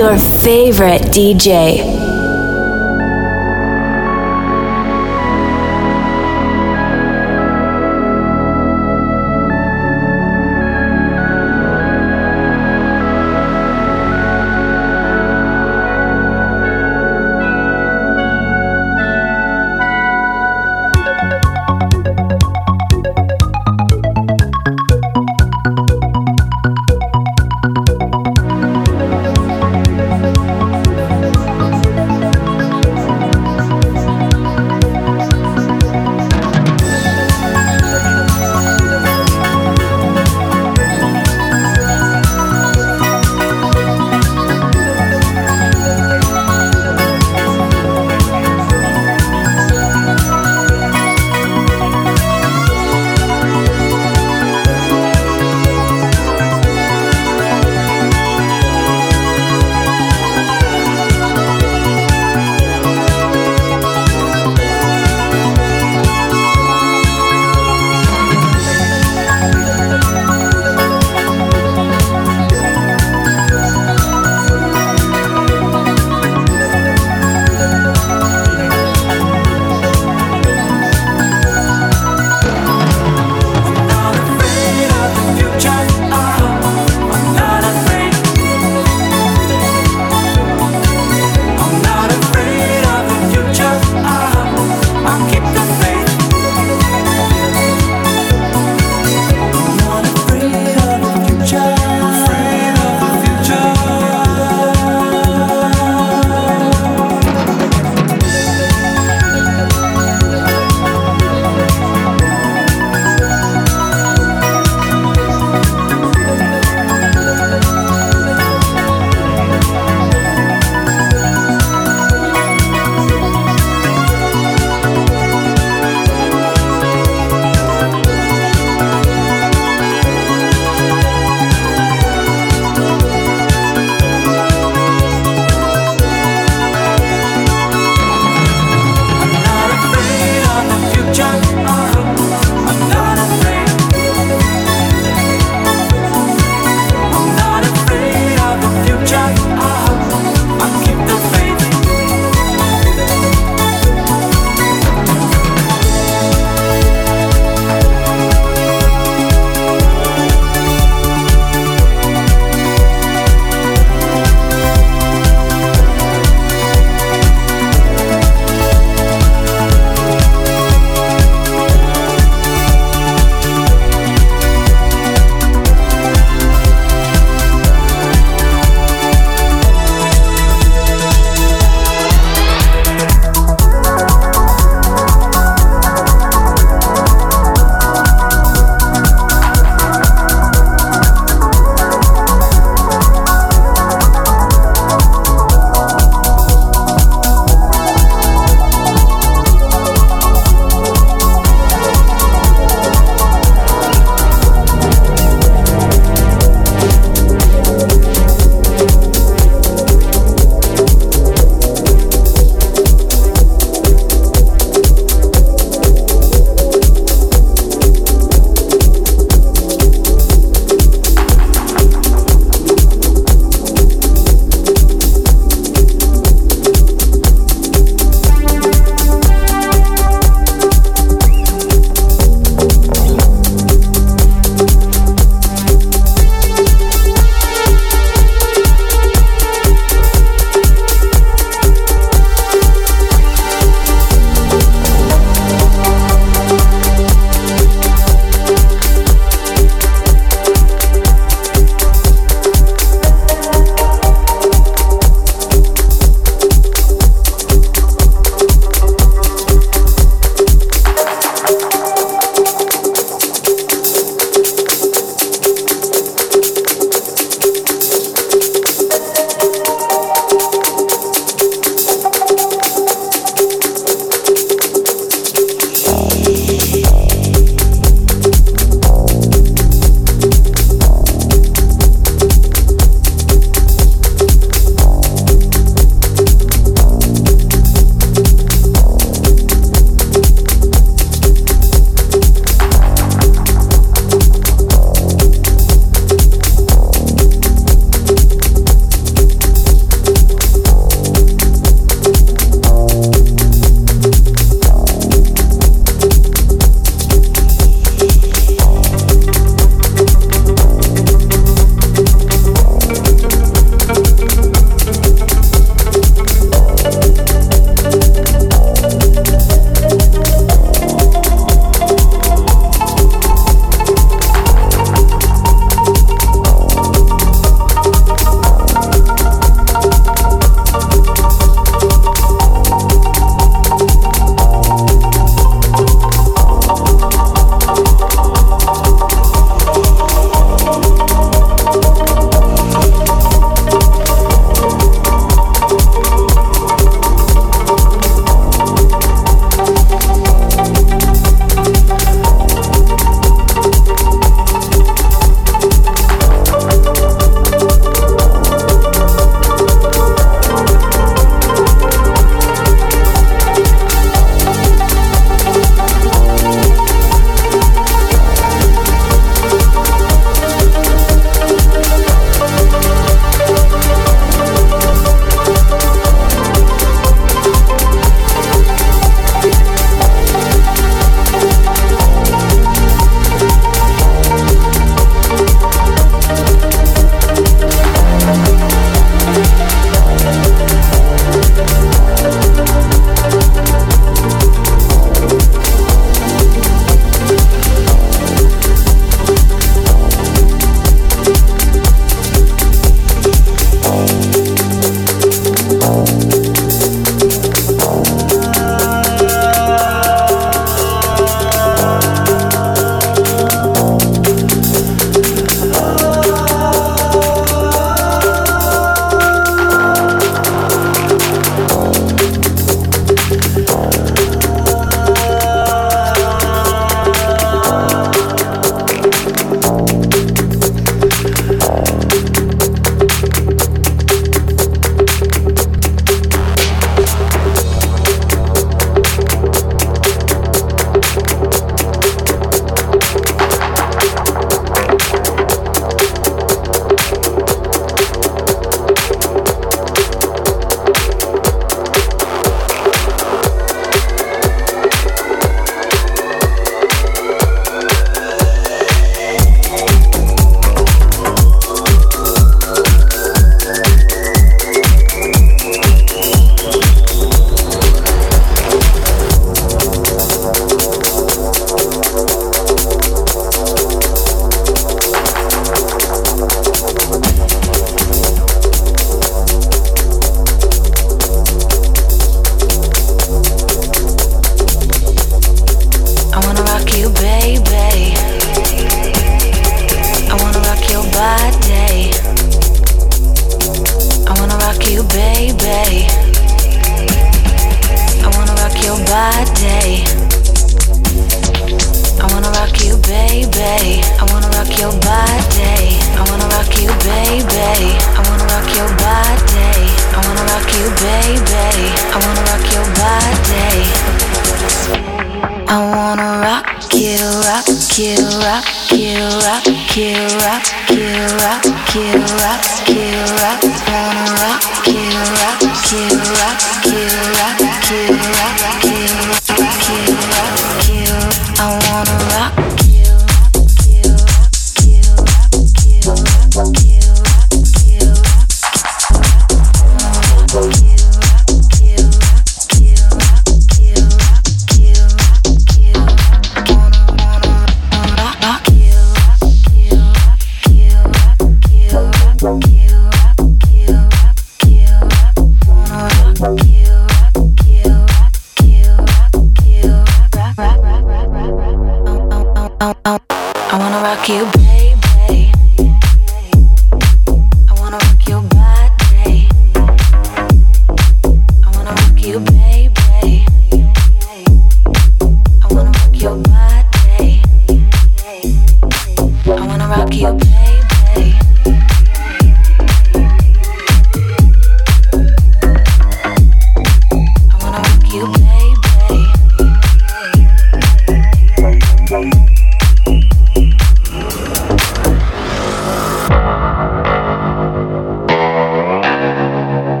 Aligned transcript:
your 0.00 0.16
favorite 0.16 1.02
DJ. 1.12 1.99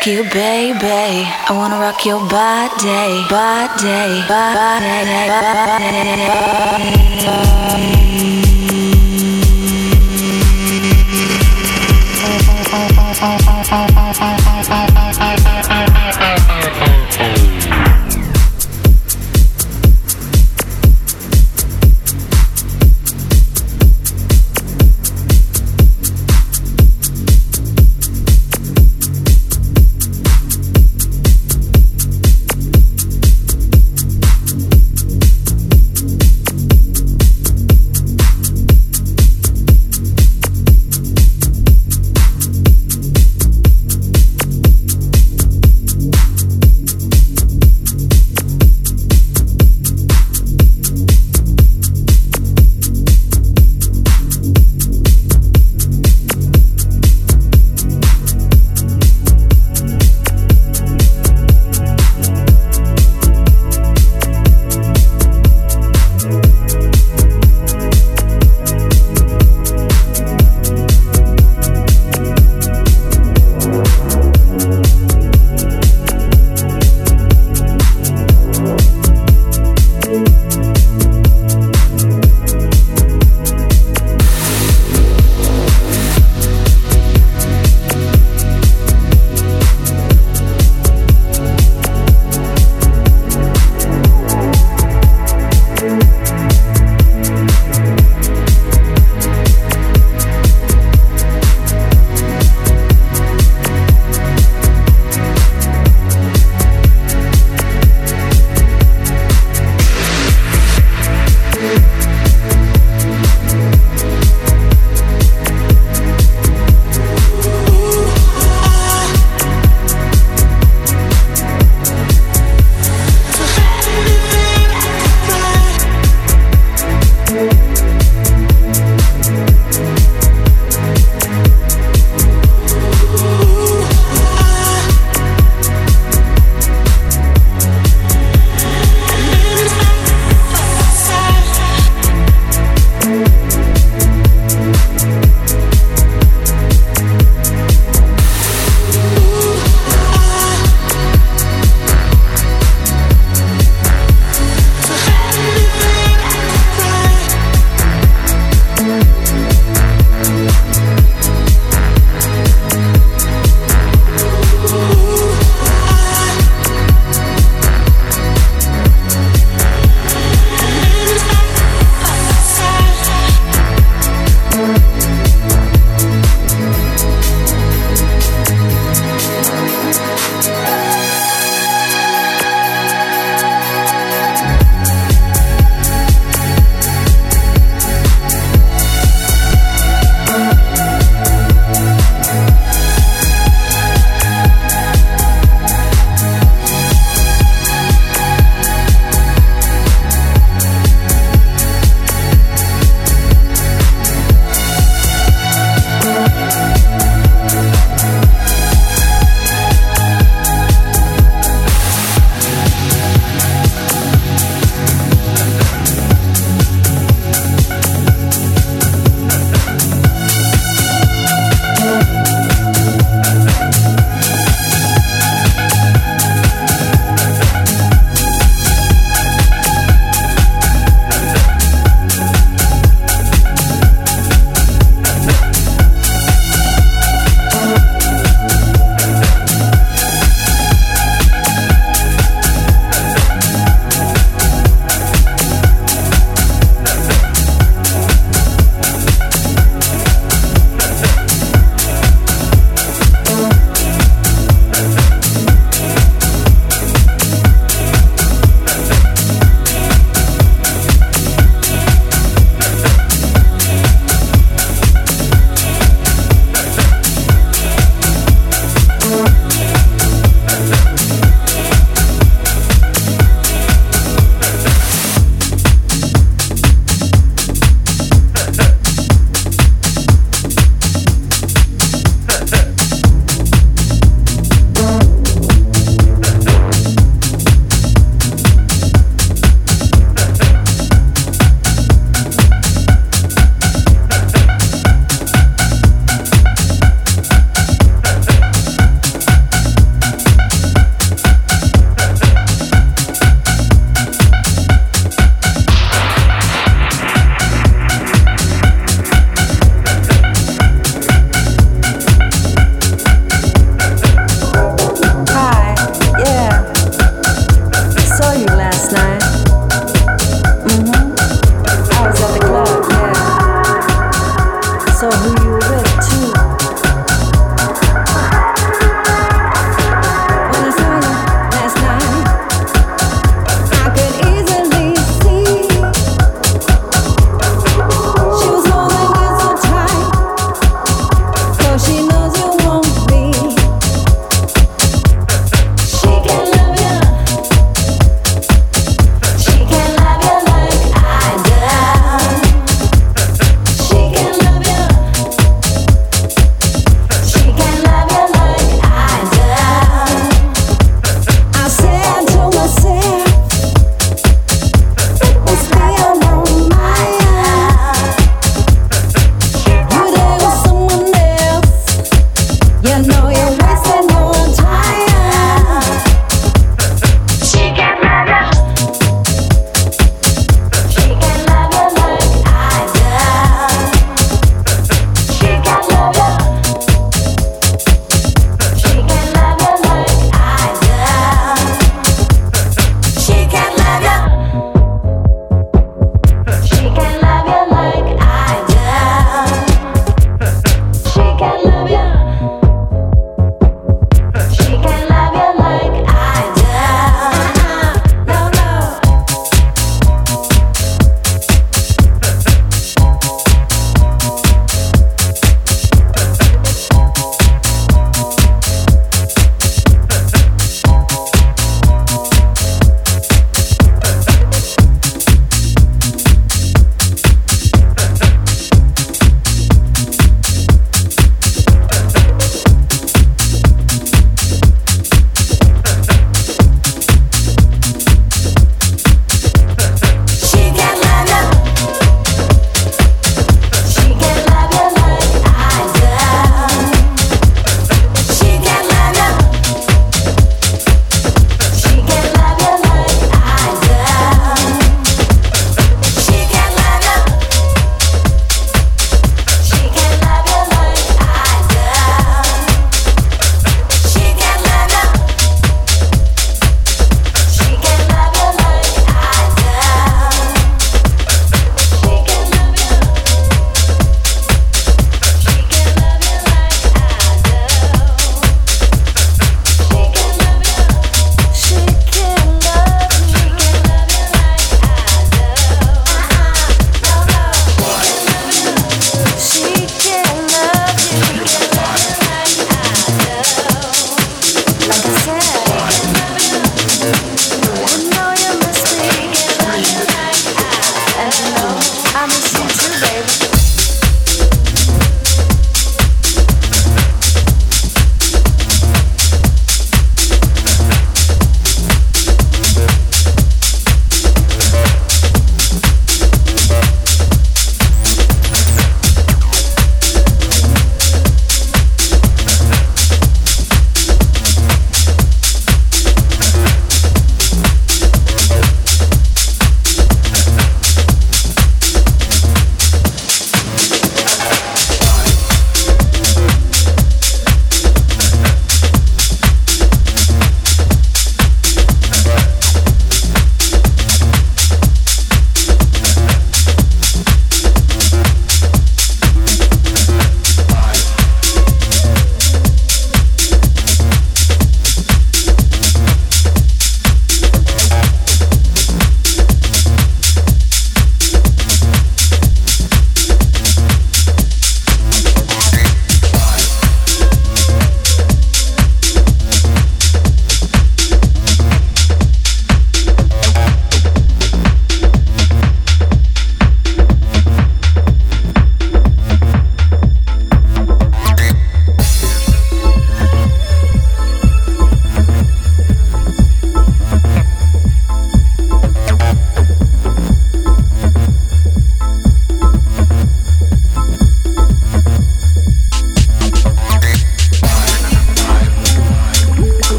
Rock 0.00 0.06
you, 0.06 0.22
baby. 0.30 1.28
I 1.48 1.52
wanna 1.52 1.78
rock 1.78 2.06
your 2.06 2.20
body, 2.20 3.28
body, 3.28 4.24
body, 4.28 4.59